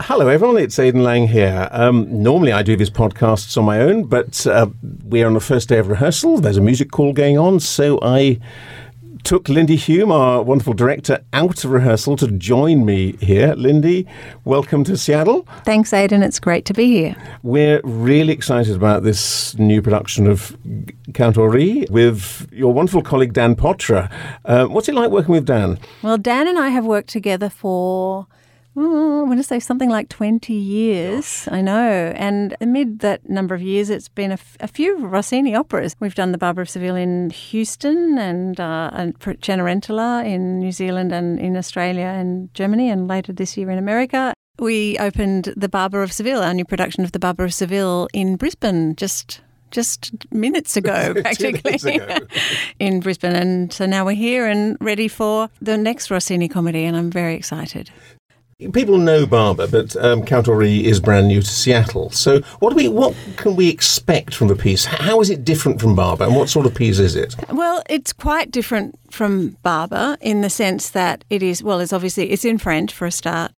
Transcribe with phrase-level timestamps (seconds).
[0.00, 0.58] Hello, everyone.
[0.58, 1.68] It's Aidan Lang here.
[1.72, 4.68] Um, normally, I do these podcasts on my own, but uh,
[5.02, 6.38] we're on the first day of rehearsal.
[6.38, 8.38] There's a music call going on, so I
[9.24, 13.54] took Lindy Hume, our wonderful director, out of rehearsal to join me here.
[13.54, 14.06] Lindy,
[14.44, 15.46] welcome to Seattle.
[15.64, 16.22] Thanks, Aidan.
[16.22, 17.16] It's great to be here.
[17.42, 20.56] We're really excited about this new production of
[21.12, 24.10] Count Ory with your wonderful colleague Dan Potra.
[24.44, 25.78] Uh, what's it like working with Dan?
[26.02, 28.28] Well, Dan and I have worked together for
[28.78, 31.44] I want to say something like 20 years.
[31.44, 31.52] Gosh.
[31.52, 32.12] I know.
[32.16, 35.96] And amid that number of years, it's been a, f- a few Rossini operas.
[36.00, 41.12] We've done The Barber of Seville in Houston and, uh, and Cenerentola in New Zealand
[41.12, 44.32] and in Australia and Germany, and later this year in America.
[44.58, 48.36] We opened The Barber of Seville, our new production of The Barber of Seville in
[48.36, 52.18] Brisbane just just minutes ago, practically, ago.
[52.78, 53.36] in Brisbane.
[53.36, 57.34] And so now we're here and ready for the next Rossini comedy, and I'm very
[57.34, 57.90] excited.
[58.72, 62.10] People know Barber, but um, Count Ory is brand new to Seattle.
[62.10, 64.84] So, what do we, what can we expect from the piece?
[64.84, 67.36] How is it different from Barber, and what sort of piece is it?
[67.52, 71.62] Well, it's quite different from Barber in the sense that it is.
[71.62, 73.52] Well, it's obviously it's in French for a start.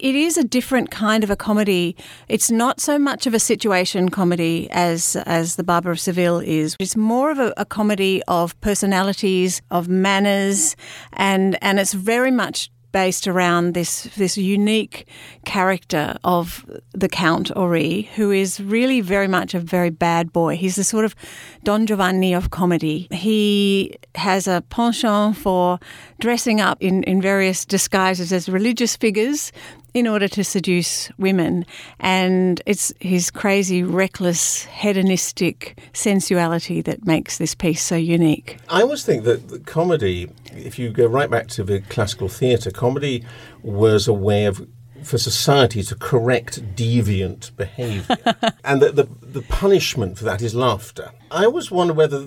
[0.00, 1.94] It is a different kind of a comedy.
[2.26, 6.74] It's not so much of a situation comedy as as the Barber of Seville is.
[6.80, 10.74] It's more of a, a comedy of personalities, of manners,
[11.12, 15.06] and and it's very much based around this this unique
[15.44, 20.56] character of the Count Ory, who is really very much a very bad boy.
[20.56, 21.14] He's the sort of
[21.64, 23.08] Don Giovanni of comedy.
[23.10, 25.78] He has a penchant for
[26.20, 29.52] dressing up in, in various disguises as religious figures
[29.94, 31.66] in order to seduce women.
[31.98, 38.58] And it's his crazy, reckless, hedonistic sensuality that makes this piece so unique.
[38.68, 43.24] I always think that comedy, if you go right back to the classical theatre, comedy
[43.62, 44.66] was a way of
[45.02, 48.16] for society to correct deviant behaviour.
[48.64, 51.10] and the, the, the punishment for that is laughter.
[51.30, 52.20] I always wonder whether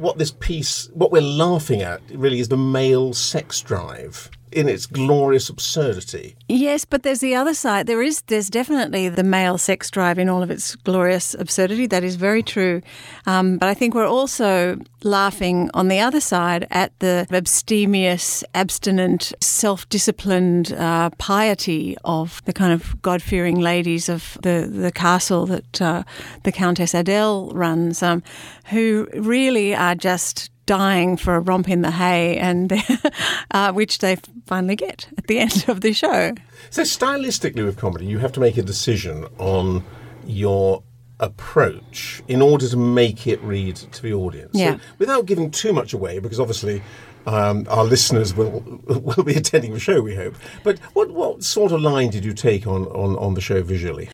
[0.00, 4.86] what this piece, what we're laughing at, really is the male sex drive in its
[4.86, 6.36] glorious absurdity.
[6.48, 7.86] Yes, but there's the other side.
[7.86, 11.86] There is there's definitely the male sex drive in all of its glorious absurdity.
[11.86, 12.82] That is very true.
[13.26, 19.32] Um, but I think we're also laughing on the other side at the abstemious, abstinent,
[19.40, 26.02] self-disciplined uh, piety of the kind of God-fearing ladies of the the castle that uh,
[26.42, 28.22] the Countess Adele runs, um,
[28.66, 32.72] who really are just dying for a romp in the hay, and
[33.50, 34.16] uh, which they
[34.46, 36.32] finally get at the end of the show.
[36.70, 39.84] So, stylistically, with comedy, you have to make a decision on
[40.24, 40.84] your
[41.18, 44.52] approach in order to make it read to the audience.
[44.54, 44.76] Yeah.
[44.76, 46.82] So, without giving too much away, because obviously
[47.26, 50.36] um, our listeners will will be attending the show, we hope.
[50.62, 54.08] But what what sort of line did you take on, on, on the show visually?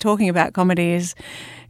[0.00, 1.14] Talking about comedy is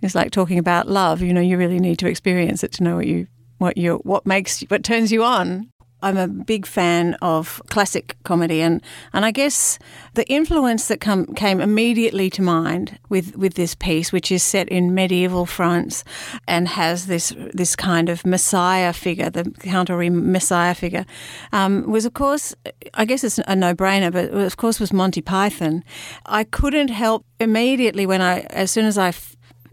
[0.00, 1.20] is like talking about love.
[1.20, 3.26] You know, you really need to experience it to know what you
[3.60, 5.70] what you what makes what turns you on.
[6.02, 8.82] I'm a big fan of classic comedy, and,
[9.12, 9.78] and I guess
[10.14, 14.70] the influence that come, came immediately to mind with, with this piece, which is set
[14.70, 16.02] in medieval France
[16.48, 19.52] and has this this kind of messiah figure, the
[19.90, 21.04] Ory messiah figure,
[21.52, 22.54] um, was of course,
[22.94, 25.84] I guess it's a no brainer, but of course was Monty Python.
[26.24, 29.12] I couldn't help immediately when I, as soon as I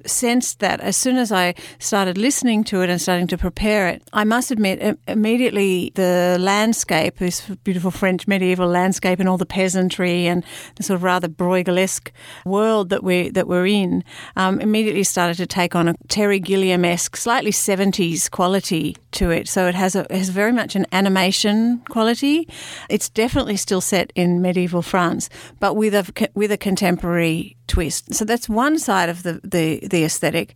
[0.05, 4.03] sensed that as soon as I started listening to it and starting to prepare it,
[4.13, 10.27] I must admit, immediately the landscape, this beautiful French medieval landscape, and all the peasantry
[10.27, 10.43] and
[10.75, 12.11] the sort of rather Bruegel-esque
[12.45, 14.03] world that we that we're in,
[14.35, 19.47] um, immediately started to take on a Terry Gilliam-esque, slightly seventies quality to it.
[19.47, 22.47] So it has a has very much an animation quality.
[22.89, 25.29] It's definitely still set in medieval France,
[25.59, 28.13] but with a with a contemporary twist.
[28.13, 30.55] So that's one side of the the, the aesthetic.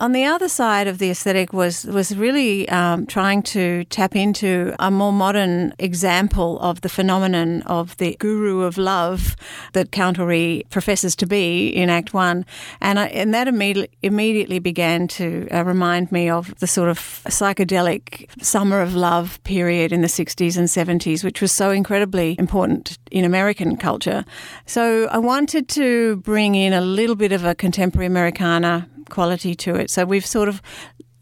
[0.00, 4.74] On the other side of the aesthetic was was really um, trying to tap into
[4.78, 9.36] a more modern example of the phenomenon of the guru of love
[9.74, 12.46] that Ory professes to be in Act One,
[12.80, 16.98] and I, and that immediately immediately began to uh, remind me of the sort of
[17.28, 22.96] psychedelic summer of love period in the '60s and '70s, which was so incredibly important
[23.10, 24.24] in American culture.
[24.64, 29.74] So I wanted to bring in a little bit of a contemporary Americana quality to
[29.74, 29.90] it.
[29.90, 30.62] So we've sort of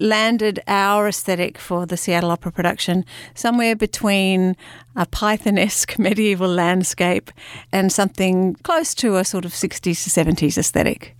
[0.01, 3.05] landed our aesthetic for the Seattle Opera production
[3.35, 4.57] somewhere between
[4.95, 7.31] a Python-esque medieval landscape
[7.73, 11.17] and something close to a sort of 60s to 70s aesthetic.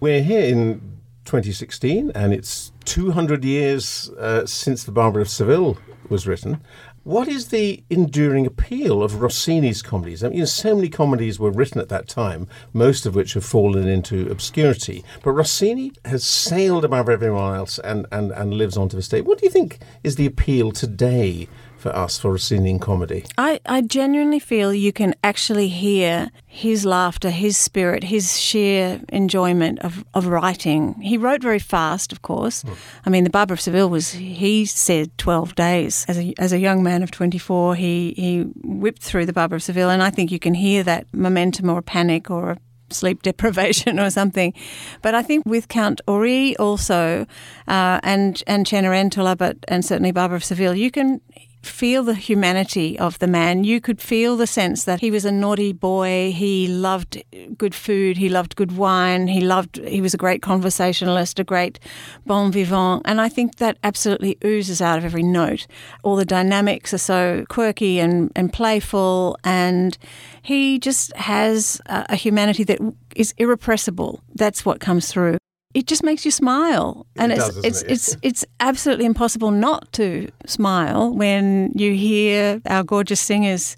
[0.00, 0.80] We're here in
[1.24, 5.76] 2016 and it's 200 years uh, since The Barber of Seville
[6.08, 6.60] was written.
[7.08, 10.22] What is the enduring appeal of Rossini's comedies?
[10.22, 13.32] I mean, you know, so many comedies were written at that time, most of which
[13.32, 15.02] have fallen into obscurity.
[15.22, 19.22] But Rossini has sailed above everyone else and, and, and lives on to this day.
[19.22, 23.24] What do you think is the appeal today for us for Rossini in comedy?
[23.36, 29.78] I, I genuinely feel you can actually hear his laughter, his spirit, his sheer enjoyment
[29.80, 30.94] of, of writing.
[31.00, 32.64] He wrote very fast, of course.
[32.64, 32.76] Mm.
[33.06, 36.04] I mean, The Barber of Seville was, he said 12 days.
[36.08, 39.62] As a, as a young man of 24, he, he whipped through The Barber of
[39.62, 42.58] Seville, and I think you can hear that momentum or panic or
[42.90, 44.54] sleep deprivation or something.
[45.02, 47.26] But I think with Count Ory also,
[47.66, 51.20] uh, and and Cenerentola, but and certainly Barber of Seville, you can
[51.62, 53.64] feel the humanity of the man.
[53.64, 56.32] You could feel the sense that he was a naughty boy.
[56.34, 57.22] He loved
[57.56, 58.16] good food.
[58.16, 59.28] He loved good wine.
[59.28, 59.78] He loved.
[59.78, 61.78] He was a great conversationalist, a great
[62.26, 65.66] bon vivant, and I think that absolutely oozes out of every note.
[66.02, 69.98] All the dynamics are so quirky and and playful, and
[70.42, 72.78] he just has a, a humanity that
[73.16, 74.20] is irrepressible.
[74.34, 75.38] That's what comes through
[75.74, 77.90] it just makes you smile, and it it's does, it's it?
[77.90, 83.76] it's it's absolutely impossible not to smile when you hear our gorgeous singers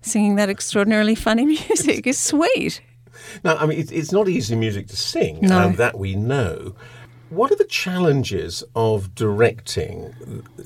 [0.00, 2.06] singing that extraordinarily funny music.
[2.06, 2.80] It's sweet.
[3.44, 5.58] Now, I mean, it, it's not easy music to sing, No.
[5.68, 6.74] and that we know.
[7.30, 10.14] What are the challenges of directing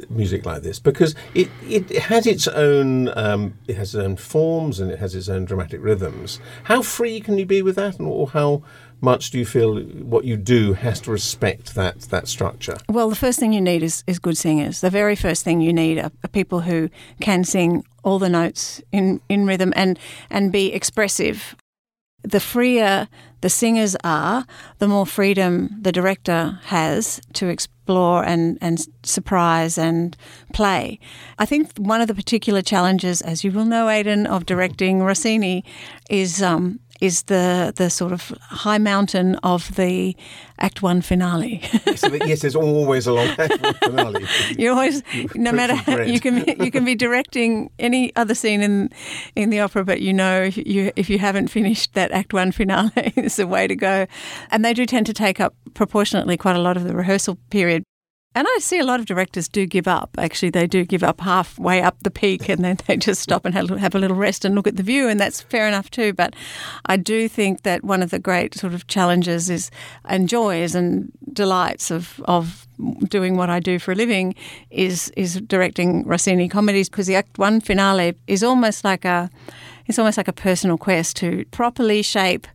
[0.08, 0.78] music like this?
[0.78, 5.14] Because it, it has its own um, it has its own forms and it has
[5.14, 6.40] its own dramatic rhythms.
[6.64, 8.62] How free can you be with that, and or how
[9.00, 12.76] much do you feel what you do has to respect that that structure?
[12.88, 14.80] Well, the first thing you need is, is good singers.
[14.80, 16.88] The very first thing you need are, are people who
[17.20, 19.98] can sing all the notes in, in rhythm and,
[20.30, 21.56] and be expressive.
[22.22, 23.08] The freer
[23.42, 24.46] the singers are,
[24.78, 30.16] the more freedom the director has to explore and, and surprise and
[30.52, 31.00] play.
[31.38, 35.64] I think one of the particular challenges, as you will know, Aidan, of directing Rossini
[36.08, 40.16] is um, is the the sort of high mountain of the
[40.60, 41.60] Act One finale.
[41.84, 43.26] that, yes, there's always a long
[43.82, 44.24] finale.
[44.56, 45.02] You're always,
[45.34, 48.88] no matter how, you can you can be directing any other scene in
[49.34, 52.52] in the opera, but you know if you if you haven't finished that Act One
[52.52, 54.06] finale, it's a way to go,
[54.52, 57.82] and they do tend to take up proportionately quite a lot of the rehearsal period.
[58.34, 60.10] And I see a lot of directors do give up.
[60.16, 63.54] Actually, they do give up halfway up the peak, and then they just stop and
[63.54, 66.12] have, a little rest and look at the view, and that's fair enough too.
[66.14, 66.34] But
[66.86, 69.70] I do think that one of the great sort of challenges is
[70.06, 72.66] and joys and delights of of
[73.08, 74.34] doing what I do for a living
[74.70, 79.30] is is directing Rossini comedies because the Act One finale is almost like a
[79.86, 82.46] it's almost like a personal quest to properly shape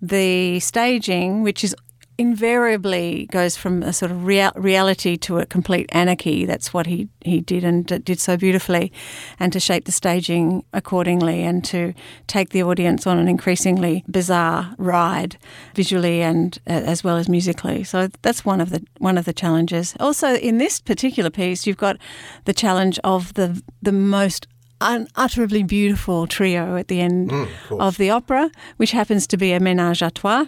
[0.00, 1.76] the staging, which is
[2.18, 6.44] invariably goes from a sort of real, reality to a complete anarchy.
[6.44, 8.92] That's what he, he did and did so beautifully,
[9.40, 11.94] and to shape the staging accordingly and to
[12.26, 15.36] take the audience on an increasingly bizarre ride,
[15.74, 17.84] visually and uh, as well as musically.
[17.84, 19.94] So that's one of the one of the challenges.
[19.98, 21.96] Also, in this particular piece, you've got
[22.44, 24.46] the challenge of the the most
[24.80, 29.52] unutterably beautiful trio at the end Mm, of of the opera, which happens to be
[29.52, 30.46] a ménage à trois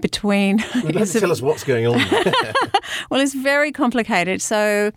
[0.00, 0.58] between.
[0.58, 1.98] You don't have it's to a- tell us what's going on.
[3.10, 4.42] well, it's very complicated.
[4.42, 4.90] So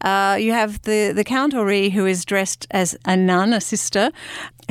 [0.00, 4.10] uh, you have the, the Count Ory, who is dressed as a nun, a sister,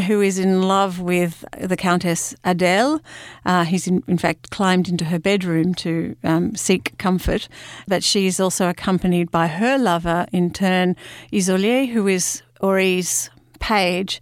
[0.08, 3.02] who is in love with the Countess Adele.
[3.46, 7.48] Uh, he's, in, in fact, climbed into her bedroom to um, seek comfort.
[7.88, 10.96] But she's also accompanied by her lover, in turn,
[11.32, 14.20] Isolier, who is Ory's page.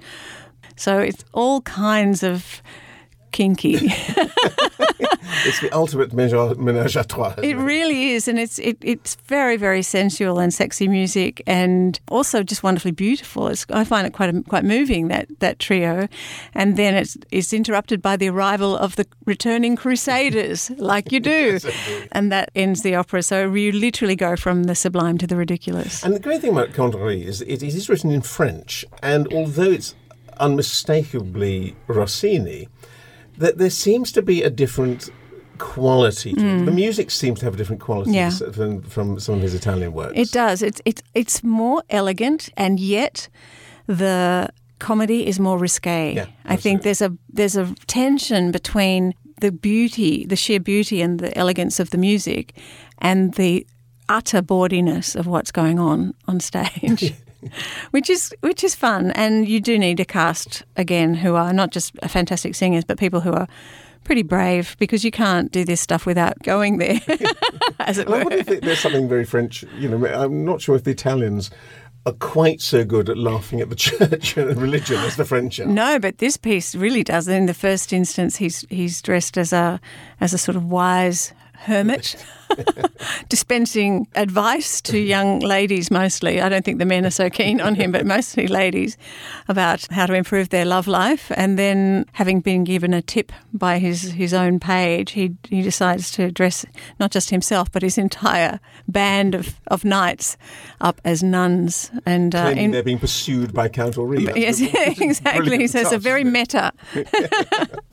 [0.76, 2.62] So it's all kinds of
[3.32, 3.78] kinky.
[5.46, 7.34] it's the ultimate menage, menage à trois.
[7.42, 12.44] It really is, and it's it, it's very very sensual and sexy music, and also
[12.44, 13.48] just wonderfully beautiful.
[13.48, 16.08] It's, I find it quite quite moving that that trio,
[16.54, 21.60] and then it's it's interrupted by the arrival of the returning Crusaders, like you do,
[22.12, 23.24] and that ends the opera.
[23.24, 26.04] So you literally go from the sublime to the ridiculous.
[26.04, 29.32] And the great thing about Count Ory is it, it is written in French, and
[29.34, 29.96] although it's
[30.40, 32.68] unmistakably Rossini,
[33.42, 35.10] that there seems to be a different
[35.58, 36.66] quality to it.
[36.66, 38.16] The music seems to have a different quality Mm.
[38.16, 38.52] Yeah.
[38.52, 40.14] from, from some of his Italian works.
[40.16, 40.62] It does.
[40.64, 43.30] It's it's it's more elegant, and yet
[43.88, 46.14] the comedy is more risque.
[46.16, 51.20] Yeah, I think there's a there's a tension between the beauty, the sheer beauty, and
[51.20, 52.54] the elegance of the music,
[52.98, 53.66] and the
[54.10, 57.14] utter bawdiness of what's going on on stage.
[57.92, 61.72] Which is which is fun, and you do need a cast again who are not
[61.72, 63.48] just fantastic singers, but people who are
[64.04, 67.00] pretty brave because you can't do this stuff without going there,
[67.80, 69.64] as it And I wonder if there's something very French.
[69.78, 71.52] You know, I'm not sure if the Italians
[72.06, 75.66] are quite so good at laughing at the church and religion as the French are.
[75.66, 77.28] No, but this piece really does.
[77.28, 79.80] In the first instance, he's he's dressed as a
[80.20, 82.16] as a sort of wise hermit,
[83.30, 86.42] dispensing advice to young ladies mostly.
[86.42, 88.98] I don't think the men are so keen on him, but mostly ladies
[89.48, 91.32] about how to improve their love life.
[91.36, 96.12] And then, having been given a tip by his, his own page, he, he decides
[96.12, 96.66] to dress
[97.00, 100.38] not just himself, but his entire band of, of knights
[100.80, 101.92] up as nuns.
[102.06, 104.24] And uh, in, they're being pursued by Count Ory.
[104.36, 104.62] Yes,
[105.00, 105.68] exactly.
[105.68, 106.72] So it's a very meta.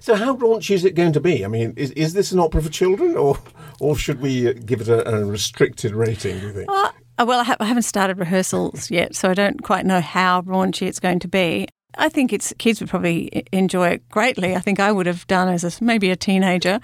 [0.00, 1.44] So, how raunchy is it going to be?
[1.44, 3.38] I mean, is, is this an opera for children, or
[3.80, 6.38] or should we uh, give it a, a restricted rating?
[6.40, 6.70] Do you think?
[6.70, 6.90] Uh,
[7.26, 10.86] well, I, ha- I haven't started rehearsals yet, so I don't quite know how raunchy
[10.86, 11.66] it's going to be.
[11.96, 14.54] I think it's kids would probably enjoy it greatly.
[14.54, 16.78] I think I would have done as a, maybe a teenager,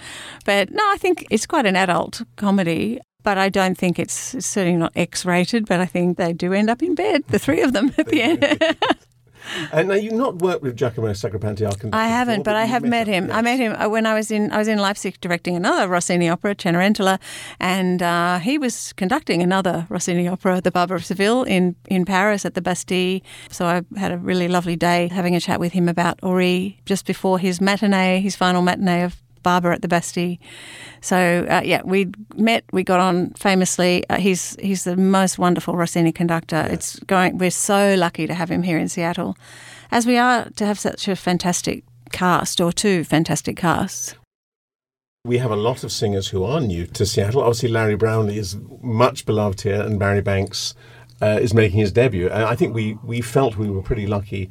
[0.44, 3.00] but no, I think it's quite an adult comedy.
[3.22, 5.64] But I don't think it's, it's certainly not X-rated.
[5.66, 8.20] But I think they do end up in bed, the three of them at the
[8.20, 8.76] end.
[9.72, 11.64] And now you've not worked with Giacomo Sagripanti.
[11.92, 13.26] I haven't, before, but, but I have met him.
[13.26, 13.36] Yes.
[13.36, 16.28] I met him uh, when I was in I was in Leipzig directing another Rossini
[16.28, 17.18] opera, Cenerentola,
[17.60, 22.44] and uh, he was conducting another Rossini opera, The Barber of Seville, in in Paris
[22.44, 23.20] at the Bastille.
[23.50, 27.06] So I had a really lovely day having a chat with him about Ory just
[27.06, 30.36] before his matinee, his final matinee of barber at the Bastille.
[31.00, 32.64] So uh, yeah, we met.
[32.72, 34.04] We got on famously.
[34.10, 36.56] Uh, he's he's the most wonderful Rossini conductor.
[36.56, 36.72] Yeah.
[36.72, 37.38] It's going.
[37.38, 39.36] We're so lucky to have him here in Seattle,
[39.92, 44.16] as we are to have such a fantastic cast or two fantastic casts.
[45.26, 47.40] We have a lot of singers who are new to Seattle.
[47.40, 50.74] Obviously, Larry Brownlee is much beloved here, and Barry Banks
[51.22, 52.28] uh, is making his debut.
[52.28, 54.50] And I think we, we felt we were pretty lucky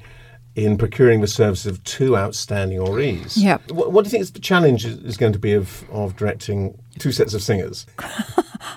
[0.56, 3.34] in procuring the services of two outstanding Orys.
[3.36, 3.58] Yeah.
[3.70, 6.78] What, what, do you think is the challenge is going to be of, of directing
[7.00, 7.86] two sets of singers?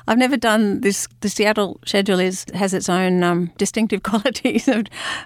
[0.09, 1.07] I've never done this.
[1.21, 4.69] The Seattle schedule is has its own um, distinctive qualities.
[4.69, 4.83] oh,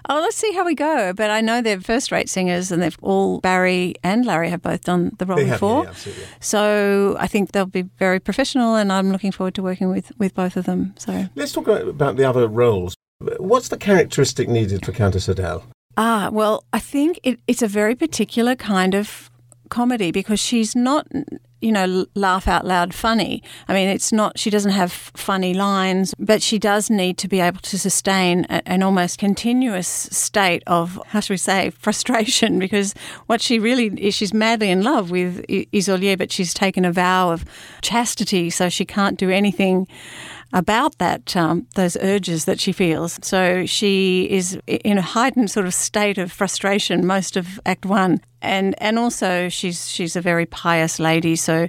[0.09, 1.13] let's see how we go.
[1.13, 5.15] But I know they're first-rate singers, and they've all Barry and Larry have both done
[5.17, 5.85] the role they before.
[5.85, 9.89] Have, yeah, so I think they'll be very professional, and I'm looking forward to working
[9.89, 10.93] with with both of them.
[10.97, 12.95] So let's talk about the other roles.
[13.37, 15.63] What's the characteristic needed for Countess Adele?
[16.03, 19.29] Ah, well, I think it, it's a very particular kind of
[19.69, 21.05] comedy because she's not,
[21.61, 23.43] you know, laugh out loud funny.
[23.67, 27.39] I mean, it's not, she doesn't have funny lines, but she does need to be
[27.39, 32.95] able to sustain a, an almost continuous state of, how should we say, frustration because
[33.27, 37.29] what she really is, she's madly in love with Isolier, but she's taken a vow
[37.29, 37.45] of
[37.83, 39.87] chastity, so she can't do anything
[40.53, 43.19] about that um, those urges that she feels.
[43.21, 48.19] So she is in a heightened sort of state of frustration most of Act One,
[48.41, 51.35] and and also she's she's a very pious lady.
[51.35, 51.67] So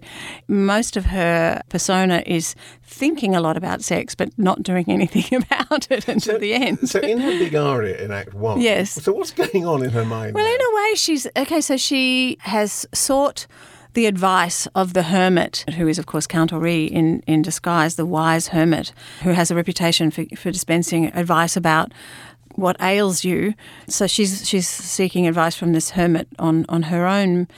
[0.49, 5.91] most of her persona is thinking a lot about sex, but not doing anything about
[5.91, 6.89] it until so, the end.
[6.89, 8.93] So in her big aria in Act One, yes.
[9.03, 10.35] So what's going on in her mind?
[10.35, 11.61] Well, in a way, she's okay.
[11.61, 13.47] So she has sought
[13.95, 18.07] the advice of the hermit, who is, of course, Count Ory in, in disguise, the
[18.07, 21.93] wise hermit, who has a reputation for, for dispensing advice about
[22.55, 23.55] what ails you.
[23.89, 27.49] So she's she's seeking advice from this hermit on on her own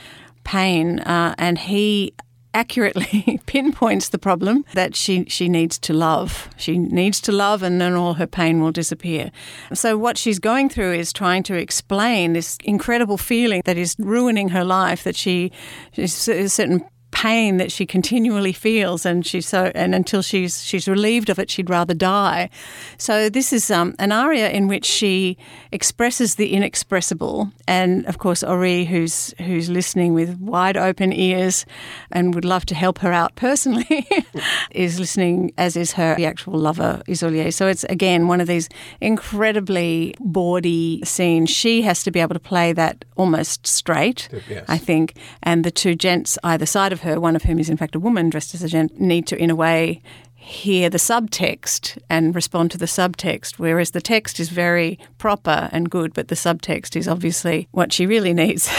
[0.43, 2.13] pain, uh, and he
[2.55, 6.49] accurately pinpoints the problem that she, she needs to love.
[6.57, 9.29] She needs to love, and then all her pain will disappear.
[9.73, 14.49] So, what she's going through is trying to explain this incredible feeling that is ruining
[14.49, 15.51] her life, that she,
[15.97, 16.83] a certain
[17.25, 21.49] pain that she continually feels, and she's so and until she's she's relieved of it,
[21.49, 22.49] she'd rather die.
[22.97, 25.37] So this is um, an aria in which she
[25.71, 31.65] expresses the inexpressible, and of course Ory, who's who's listening with wide open ears,
[32.11, 34.07] and would love to help her out personally,
[34.71, 37.51] is listening, as is her the actual lover Isolier.
[37.51, 38.69] So it's again one of these
[39.01, 41.49] incredibly bawdy scenes.
[41.49, 44.65] She has to be able to play that almost straight, yes.
[44.67, 47.77] I think, and the two gents either side of her, one of whom is in
[47.77, 50.01] fact a woman dressed as a gent, need to, in a way,
[50.45, 55.89] hear the subtext and respond to the subtext, whereas the text is very proper and
[55.89, 58.69] good, but the subtext is obviously what she really needs.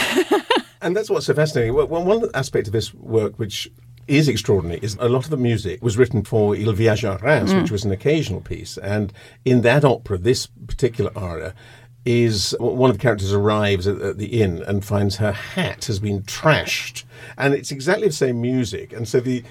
[0.81, 1.73] and that's what's so fascinating.
[1.73, 3.69] Well, one aspect of this work, which
[4.07, 7.53] is extraordinary is a lot of the music was written for Il viaggio a Reims,
[7.53, 7.61] mm.
[7.61, 8.77] which was an occasional piece.
[8.77, 9.11] And
[9.43, 11.53] in that opera, this particular aria
[12.07, 15.99] is one of the characters arrives at, at, the inn and finds her hat has
[15.99, 17.03] been trashed,
[17.37, 18.93] and it's exactly the same music.
[18.93, 19.43] And so the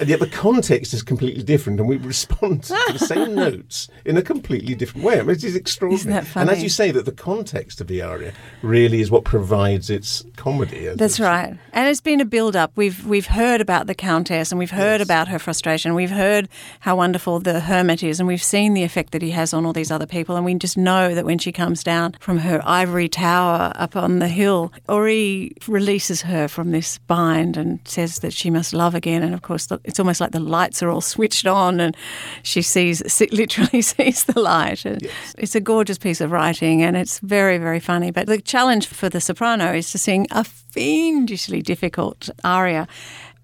[0.00, 4.16] And yet the context is completely different, and we respond to the same notes in
[4.16, 5.18] a completely different way.
[5.18, 6.26] I mean, it is extraordinary.
[6.34, 10.24] And as you say, that the context of the aria really is what provides its
[10.36, 10.88] comedy.
[10.94, 11.56] That's right.
[11.72, 12.72] And it's been a build up.
[12.76, 15.06] We've we've heard about the countess and we've heard Yes.
[15.06, 15.94] about her frustration.
[15.94, 16.48] We've heard
[16.80, 19.72] how wonderful the hermit is and we've seen the effect that he has on all
[19.72, 23.08] these other people and we just know that when she comes down from her ivory
[23.08, 28.48] tower up on the hill, Ory releases her from this bind and says that she
[28.50, 31.46] must love again and of course the, it's almost like the lights are all switched
[31.46, 31.96] on and
[32.42, 34.84] she sees literally sees the light.
[34.84, 35.06] And
[35.38, 38.10] It's a gorgeous piece of writing and it's very very funny.
[38.10, 42.86] But the challenge for the soprano is to sing a fiendishly difficult aria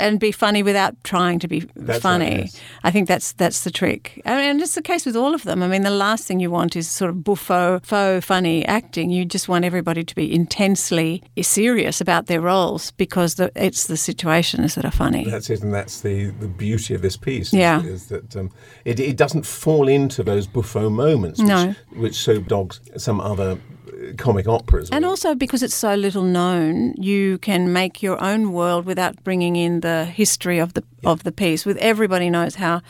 [0.02, 2.24] and be funny without trying to be That's funny.
[2.30, 2.60] right, yes.
[2.84, 5.42] I think that's that's the trick, I mean, and it's the case with all of
[5.44, 5.62] them.
[5.62, 9.10] I mean, the last thing you want is sort of buffo, faux funny acting.
[9.10, 13.96] You just want everybody to be intensely serious about their roles because the, it's the
[13.96, 15.24] situations that are funny.
[15.24, 17.52] That's it, and that's the, the beauty of this piece.
[17.52, 17.82] Yeah.
[17.82, 18.50] is, that um,
[18.84, 21.74] it, it doesn't fall into those buffo moments, which, No.
[21.94, 23.58] which so dogs some other
[24.18, 24.90] comic operas.
[24.90, 29.56] And also because it's so little known, you can make your own world without bringing
[29.56, 31.64] in the history of the of the piece.
[31.66, 32.82] With everybody knows how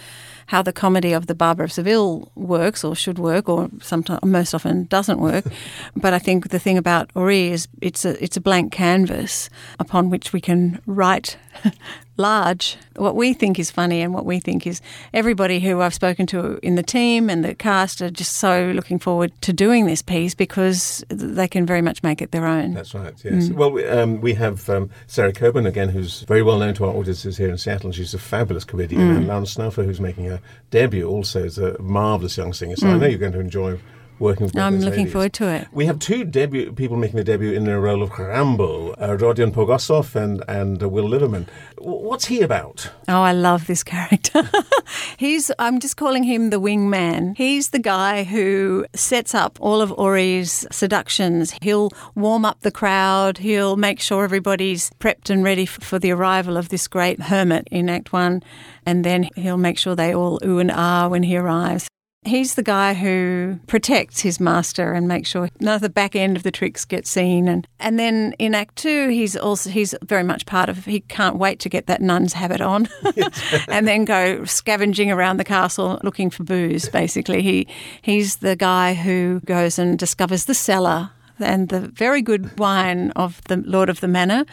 [0.47, 4.55] how the comedy of the Barber of Seville works or should work, or sometimes most
[4.55, 5.45] often doesn't work.
[5.97, 10.11] but I think the thing about Ory is it's a it's a blank canvas upon
[10.11, 11.37] which we can write
[12.17, 14.81] large what we think is funny and what we think is
[15.15, 18.99] everybody who I've spoken to in the team and the cast are just so looking
[18.99, 22.75] forward to doing this piece because they can very much make it their own.
[22.75, 23.49] That's right, yes.
[23.49, 23.55] Mm.
[23.55, 26.95] Well, we, um, we have um, Sarah Coburn, again, who's very well known to our
[26.95, 27.93] audiences here in Seattle.
[28.03, 29.01] She's a fabulous comedian.
[29.01, 29.17] Mm.
[29.17, 30.41] And Lauren Snouffer, who's making her
[30.71, 32.77] debut, also is a marvellous young singer.
[32.77, 33.79] So I know you're going to enjoy
[34.23, 34.57] working with.
[34.57, 35.13] I'm looking ladies.
[35.13, 35.69] forward to it.
[35.73, 39.53] We have two debut people making a debut in the role of Raimbaud, uh, Rodion
[39.53, 41.47] Pogossov and, and uh, Will Liverman.
[41.79, 42.91] What's he about?
[43.09, 44.49] Oh, I love this character.
[45.19, 47.37] He's, I'm just calling him the wingman.
[47.37, 51.55] He's the guy who sets up all of Ory's seductions.
[51.61, 56.57] He'll warm up the crowd, he'll make sure everybody's prepped and ready for the arrival
[56.57, 58.43] of this great hermit in Act One,
[58.87, 61.89] and then he'll make sure they all ooh and ah when he arrives.
[62.25, 66.37] He's the guy who protects his master and makes sure none of the back end
[66.37, 67.49] of the tricks get seen.
[67.49, 70.85] And, and then in Act Two, he's also he's very much part of.
[70.85, 72.89] He can't wait to get that nun's habit on,
[73.69, 76.89] and then go scavenging around the castle looking for booze.
[76.89, 77.67] Basically, he
[78.03, 81.11] he's the guy who goes and discovers the cellar
[81.43, 84.45] and the very good wine of the Lord of the Manor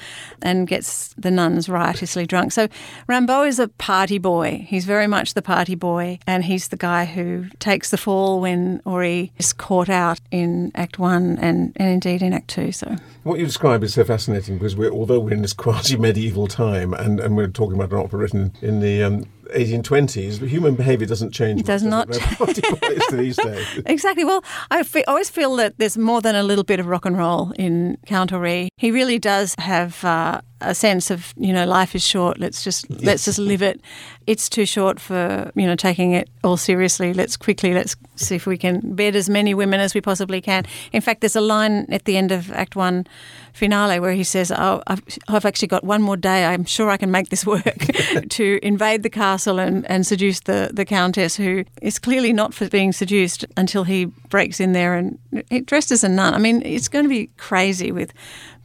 [0.41, 2.51] and gets the nuns riotously drunk.
[2.51, 2.67] So
[3.07, 4.65] Raimbaud is a party boy.
[4.67, 8.81] He's very much the party boy, and he's the guy who takes the fall when
[8.85, 12.71] Ory is caught out in Act One and, and indeed in Act Two.
[12.71, 16.47] So What you describe is so fascinating because we're, although we're in this quasi medieval
[16.47, 21.07] time and, and we're talking about an opera written in the um, 1820s, human behaviour
[21.07, 21.59] doesn't change.
[21.61, 22.47] It does much, not.
[22.49, 23.11] Does it?
[23.11, 23.81] These days.
[23.85, 24.23] Exactly.
[24.23, 27.17] Well, I fe- always feel that there's more than a little bit of rock and
[27.17, 28.69] roll in Count Ory.
[28.77, 32.39] He really does have uh, a sense of you know life is short.
[32.39, 33.81] Let's just let's just live it.
[34.27, 37.13] It's too short for you know taking it all seriously.
[37.13, 40.65] Let's quickly let's see if we can bed as many women as we possibly can.
[40.91, 43.07] In fact, there's a line at the end of Act One
[43.53, 46.45] finale where he says, "Oh, I've, I've actually got one more day.
[46.45, 47.63] I'm sure I can make this work
[48.29, 52.67] to invade the castle and, and seduce the the countess, who is clearly not for
[52.69, 55.17] being seduced until he breaks in there and
[55.49, 56.33] he dressed as a nun.
[56.33, 58.13] I mean, it's going to be crazy with."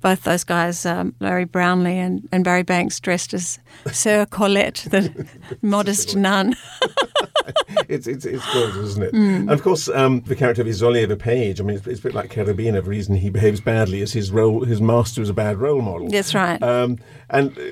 [0.04, 5.26] Both those guys, um, Larry Brownlee and, and Barry Banks, dressed as Sœur Colette, the
[5.62, 6.54] modest nun.
[7.88, 9.14] it's, it's, it's gorgeous, isn't it?
[9.14, 9.36] Mm.
[9.36, 12.02] And of course, um, the character of Isolier the Page, I mean, it's, it's a
[12.02, 12.74] bit like Cherubino.
[12.74, 16.08] The reason he behaves badly is his role, his master is a bad role model.
[16.10, 16.62] That's right.
[16.62, 16.98] Um,
[17.30, 17.62] and uh,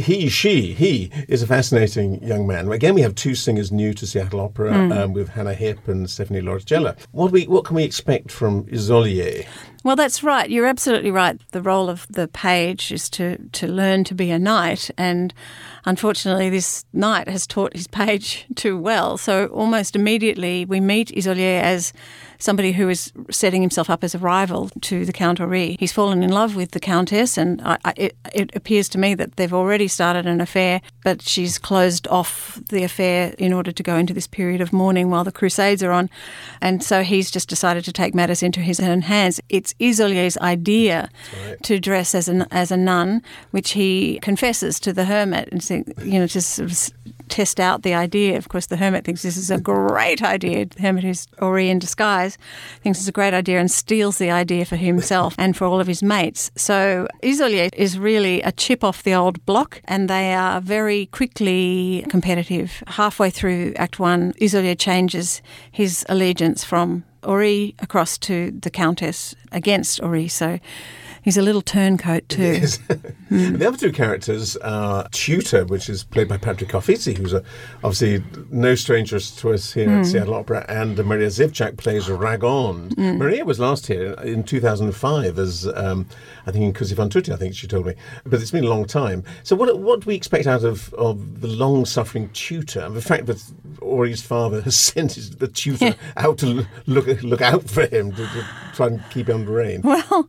[0.00, 2.70] he, she, he is a fascinating young man.
[2.70, 4.96] Again, we have two singers new to Seattle Opera Mm.
[4.96, 6.96] um, with Hanna Hipp and Stephanie Lauricella.
[7.10, 9.44] What, we, what can we expect from Isolier?
[9.82, 10.50] Well, that's right.
[10.50, 11.40] You're absolutely right.
[11.52, 14.90] The role of the page is to, to learn to be a knight.
[14.98, 15.32] And
[15.86, 19.16] unfortunately, this knight has taught his page too well.
[19.16, 21.94] So almost immediately, we meet Isolier as
[22.40, 25.76] somebody who is setting himself up as a rival to the Count Ory.
[25.78, 29.14] He's fallen in love with the Countess, and I, I, it, it appears to me
[29.14, 33.82] that they've already started an affair, but she's closed off the affair in order to
[33.82, 36.10] go into this period of mourning while the Crusades are on.
[36.60, 39.40] And so he's just decided to take matters into his own hands.
[39.48, 41.10] It's Isolier's idea
[41.46, 41.62] right.
[41.62, 45.84] to dress as, an, as a nun, which he confesses to the hermit and say,
[46.02, 46.90] you know, just sort of
[47.30, 48.36] test out the idea.
[48.36, 50.66] Of course, the hermit thinks this is a great idea.
[50.66, 52.36] The hermit who's Ory in disguise
[52.82, 55.86] thinks it's a great idea and steals the idea for himself and for all of
[55.86, 56.50] his mates.
[56.56, 62.04] So Isolde is really a chip off the old block, and they are very quickly
[62.08, 62.82] competitive.
[62.86, 65.40] Halfway through Act One, Isolde changes
[65.70, 70.28] his allegiance from Ory across to the Countess against Ory.
[70.28, 70.58] So
[71.22, 72.42] he's a little turncoat too.
[72.42, 72.78] Yes.
[73.30, 73.58] Hmm.
[73.58, 77.44] the other two characters are Tutor, which is played by Patrick Carfizzi, who's a,
[77.84, 80.02] obviously no stranger to us here at hmm.
[80.02, 82.92] Seattle Opera, and Maria Zifchak plays Ragonde.
[82.94, 83.18] Hmm.
[83.18, 86.08] Maria was last here in 2005 as, um,
[86.44, 87.94] I think, in Così fan tutte, I think she told me.
[88.24, 89.22] But it's been a long time.
[89.44, 92.80] So what, what do we expect out of, of the long-suffering Tutor?
[92.80, 93.40] And the fact that
[93.80, 98.26] Ory's father has sent his, the tutor out to look, look out for him, to,
[98.26, 99.82] to try and keep him under rein.
[99.82, 100.28] Well,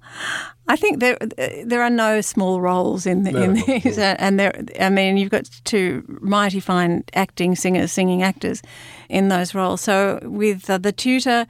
[0.67, 1.17] I think there
[1.65, 4.53] there are no small roles in the, No, in these, and there.
[4.79, 8.61] I mean, you've got two mighty fine acting singers, singing actors,
[9.09, 9.81] in those roles.
[9.81, 11.45] So with uh, the tutor,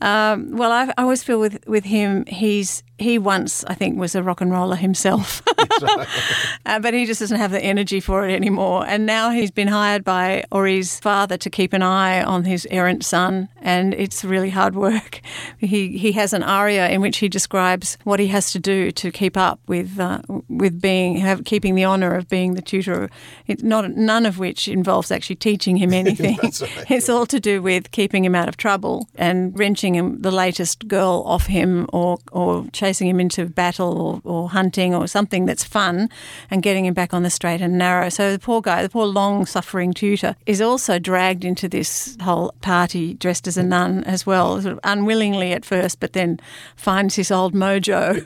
[0.00, 4.14] um, well, I, I always feel with with him, he's he once I think was
[4.14, 5.42] a rock and roller himself,
[6.66, 8.86] uh, but he just doesn't have the energy for it anymore.
[8.86, 13.04] And now he's been hired by Ory's father to keep an eye on his errant
[13.04, 15.20] son, and it's really hard work.
[15.58, 19.10] He he has an aria in which he describes what he has to do to
[19.10, 23.10] keep up with uh, with being have, keeping the honour of being the tutor.
[23.46, 26.38] It's not none of which involves actually teaching him anything.
[26.42, 26.90] Right.
[26.90, 30.88] It's all to do with keeping him out of trouble and wrenching him the latest
[30.88, 35.64] girl off him or or chasing him into battle or, or hunting or something that's
[35.64, 36.08] fun
[36.52, 38.08] and getting him back on the straight and narrow.
[38.08, 42.54] So the poor guy, the poor long suffering tutor, is also dragged into this whole
[42.60, 46.38] party dressed as a nun as well, sort of unwillingly at first, but then
[46.76, 48.22] finds his old mojo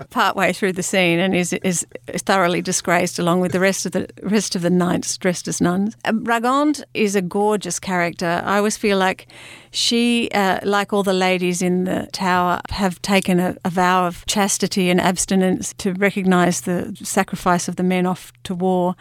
[0.10, 4.08] partway through the scene and is is thoroughly disgraced along with the rest of the
[4.22, 5.94] rest of the knights dressed as nuns.
[6.06, 8.42] Ragonde is a gorgeous character.
[8.44, 9.28] I always feel like
[9.70, 14.24] she, uh, like all the ladies in the tower, have taken a, a vow of
[14.26, 18.94] chastity and abstinence to recognise the sacrifice of the men off to war.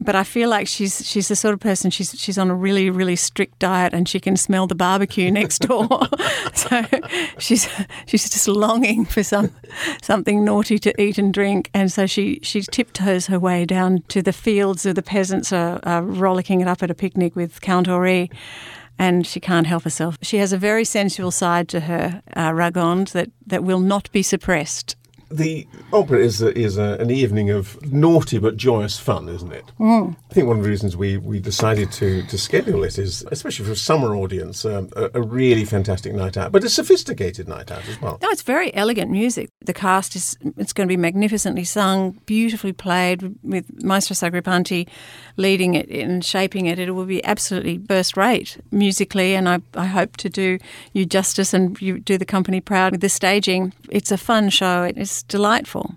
[0.00, 2.90] But I feel like she's she's the sort of person she's she's on a really
[2.90, 5.88] really strict diet and she can smell the barbecue next door.
[6.54, 6.84] so
[7.38, 7.68] she's
[8.06, 9.50] she's just longing for some
[10.02, 14.20] something naughty to eat and drink, and so she she tiptoes her way down to
[14.20, 17.88] the fields where the peasants are, are rollicking it up at a picnic with Count
[17.88, 18.30] Ory
[18.98, 20.16] and she can't help herself.
[20.22, 24.22] She has a very sensual side to her, uh, Ragonde, that, that will not be
[24.22, 24.96] suppressed.
[25.28, 29.64] The opera is a, is a, an evening of naughty but joyous fun, isn't it?
[29.78, 30.16] Mm.
[30.30, 33.66] I think one of the reasons we, we decided to, to schedule it is, especially
[33.66, 37.72] for a summer audience, um, a, a really fantastic night out, but a sophisticated night
[37.72, 38.18] out as well.
[38.22, 39.50] No, it's very elegant music.
[39.62, 44.88] The cast is it's going to be magnificently sung, beautifully played with Maestro Sagripanti
[45.36, 46.78] leading it and shaping it.
[46.78, 50.58] It will be absolutely first rate musically, and I, I hope to do
[50.92, 53.72] you justice and you do the company proud with the staging.
[53.90, 54.90] It's a fun show.
[54.96, 55.96] It's delightful.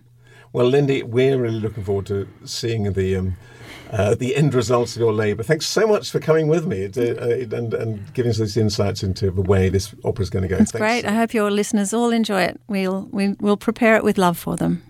[0.52, 3.38] Well, Lindy, we're really looking forward to seeing the um,
[3.92, 5.44] uh, the end results of your labour.
[5.44, 9.32] Thanks so much for coming with me uh, and, and giving us these insights into
[9.32, 10.58] the way this opera is going to go.
[10.58, 11.06] It's great.
[11.06, 12.62] I hope your listeners all enjoy it.
[12.68, 14.84] We'll we, will prepare it with love for them.